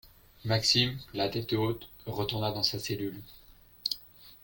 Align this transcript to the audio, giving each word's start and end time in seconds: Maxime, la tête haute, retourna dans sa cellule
Maxime, 0.45 0.97
la 1.13 1.29
tête 1.29 1.53
haute, 1.53 1.87
retourna 2.07 2.51
dans 2.51 2.63
sa 2.63 2.79
cellule 2.79 3.21